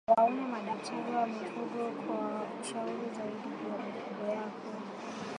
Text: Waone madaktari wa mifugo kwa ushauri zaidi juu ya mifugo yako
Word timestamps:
Waone 0.09 0.41
madaktari 0.51 1.11
wa 1.15 1.25
mifugo 1.27 1.91
kwa 2.05 2.41
ushauri 2.61 3.09
zaidi 3.17 3.49
juu 3.61 3.69
ya 3.71 3.77
mifugo 3.85 4.25
yako 4.25 4.69